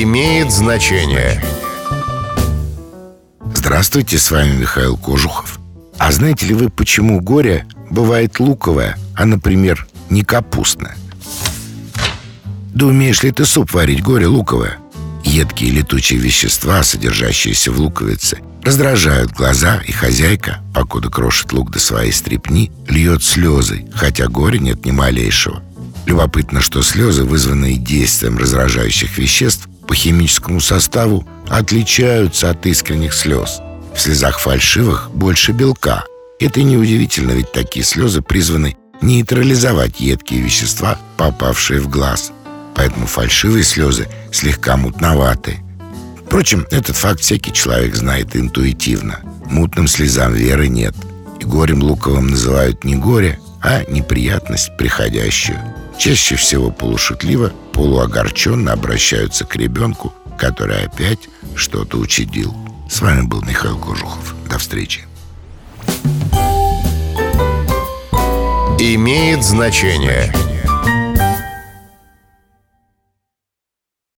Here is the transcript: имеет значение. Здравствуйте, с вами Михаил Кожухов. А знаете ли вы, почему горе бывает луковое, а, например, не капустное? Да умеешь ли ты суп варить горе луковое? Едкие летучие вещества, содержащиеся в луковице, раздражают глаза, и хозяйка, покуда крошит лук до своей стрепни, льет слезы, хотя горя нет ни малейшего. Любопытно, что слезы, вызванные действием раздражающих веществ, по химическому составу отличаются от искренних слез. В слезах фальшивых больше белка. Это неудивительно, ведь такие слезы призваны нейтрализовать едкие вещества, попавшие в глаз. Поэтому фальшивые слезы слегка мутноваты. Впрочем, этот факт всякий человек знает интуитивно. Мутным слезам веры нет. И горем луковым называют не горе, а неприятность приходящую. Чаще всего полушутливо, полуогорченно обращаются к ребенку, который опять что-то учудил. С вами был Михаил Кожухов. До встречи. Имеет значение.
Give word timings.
имеет 0.00 0.50
значение. 0.50 1.42
Здравствуйте, 3.54 4.16
с 4.16 4.30
вами 4.30 4.56
Михаил 4.56 4.96
Кожухов. 4.96 5.58
А 5.98 6.10
знаете 6.12 6.46
ли 6.46 6.54
вы, 6.54 6.70
почему 6.70 7.20
горе 7.20 7.66
бывает 7.90 8.40
луковое, 8.40 8.96
а, 9.14 9.26
например, 9.26 9.86
не 10.08 10.24
капустное? 10.24 10.96
Да 12.72 12.86
умеешь 12.86 13.22
ли 13.22 13.32
ты 13.32 13.44
суп 13.44 13.72
варить 13.74 14.02
горе 14.02 14.26
луковое? 14.26 14.78
Едкие 15.24 15.70
летучие 15.70 16.18
вещества, 16.18 16.82
содержащиеся 16.82 17.70
в 17.70 17.78
луковице, 17.78 18.38
раздражают 18.62 19.32
глаза, 19.32 19.82
и 19.86 19.92
хозяйка, 19.92 20.60
покуда 20.74 21.10
крошит 21.10 21.52
лук 21.52 21.70
до 21.70 21.78
своей 21.78 22.12
стрепни, 22.12 22.72
льет 22.88 23.22
слезы, 23.22 23.84
хотя 23.94 24.28
горя 24.28 24.58
нет 24.58 24.86
ни 24.86 24.90
малейшего. 24.90 25.62
Любопытно, 26.06 26.60
что 26.60 26.82
слезы, 26.82 27.24
вызванные 27.24 27.76
действием 27.76 28.38
раздражающих 28.38 29.18
веществ, 29.18 29.68
по 29.92 29.96
химическому 29.96 30.58
составу 30.62 31.22
отличаются 31.50 32.48
от 32.48 32.64
искренних 32.64 33.12
слез. 33.12 33.60
В 33.94 34.00
слезах 34.00 34.38
фальшивых 34.38 35.10
больше 35.12 35.52
белка. 35.52 36.06
Это 36.40 36.62
неудивительно, 36.62 37.32
ведь 37.32 37.52
такие 37.52 37.84
слезы 37.84 38.22
призваны 38.22 38.74
нейтрализовать 39.02 40.00
едкие 40.00 40.40
вещества, 40.40 40.96
попавшие 41.18 41.78
в 41.78 41.90
глаз. 41.90 42.32
Поэтому 42.74 43.06
фальшивые 43.06 43.64
слезы 43.64 44.08
слегка 44.32 44.78
мутноваты. 44.78 45.58
Впрочем, 46.24 46.66
этот 46.70 46.96
факт 46.96 47.20
всякий 47.20 47.52
человек 47.52 47.94
знает 47.94 48.34
интуитивно. 48.34 49.20
Мутным 49.44 49.88
слезам 49.88 50.32
веры 50.32 50.68
нет. 50.68 50.94
И 51.38 51.44
горем 51.44 51.82
луковым 51.82 52.28
называют 52.28 52.82
не 52.82 52.96
горе, 52.96 53.38
а 53.60 53.82
неприятность 53.90 54.74
приходящую. 54.78 55.60
Чаще 55.98 56.36
всего 56.36 56.70
полушутливо, 56.70 57.52
полуогорченно 57.72 58.72
обращаются 58.72 59.44
к 59.44 59.56
ребенку, 59.56 60.12
который 60.38 60.84
опять 60.84 61.28
что-то 61.54 61.98
учудил. 61.98 62.54
С 62.90 63.00
вами 63.00 63.22
был 63.22 63.42
Михаил 63.42 63.78
Кожухов. 63.78 64.34
До 64.48 64.58
встречи. 64.58 65.04
Имеет 68.78 69.44
значение. 69.44 70.34